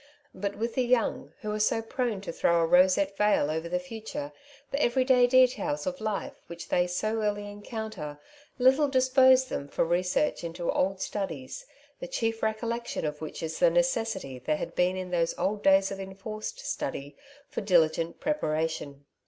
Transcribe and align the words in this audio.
But 0.33 0.55
with 0.57 0.73
the 0.73 0.81
young, 0.83 1.31
who 1.41 1.51
are 1.51 1.59
so 1.59 1.79
prone 1.79 2.21
to 2.21 2.31
throw 2.31 2.61
a 2.61 2.65
roseate 2.65 3.15
veil 3.15 3.51
over 3.51 3.69
the 3.69 3.77
future, 3.77 4.31
the 4.71 4.81
every 4.81 5.03
day 5.03 5.27
details 5.27 5.85
of 5.85 6.01
life 6.01 6.33
which 6.47 6.69
they 6.69 6.87
so 6.87 7.21
early 7.21 7.47
encounter 7.47 8.17
little 8.57 8.87
dispose 8.87 9.45
them 9.45 9.67
for 9.67 9.85
research 9.85 10.43
into 10.43 10.71
old 10.71 11.01
studies, 11.01 11.67
the 11.99 12.07
chief 12.07 12.41
recollection 12.41 13.05
of 13.05 13.21
which 13.21 13.43
is 13.43 13.59
the 13.59 13.69
necessity 13.69 14.39
there 14.39 14.57
had 14.57 14.73
been 14.73 14.97
in 14.97 15.11
those 15.11 15.37
old 15.37 15.61
days 15.61 15.91
of 15.91 15.99
enforced 15.99 16.57
study, 16.61 17.15
for 17.47 17.61
diligent 17.61 18.19
preparation. 18.19 19.05